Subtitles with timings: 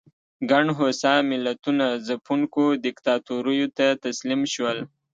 [0.51, 4.77] ګڼ هوسا ملتونه ځپونکو دیکتاتوریو ته تسلیم شول.